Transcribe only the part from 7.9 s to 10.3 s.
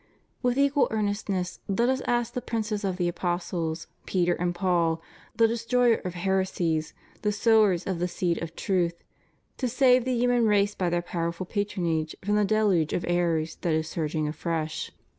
the seed of truth, to save the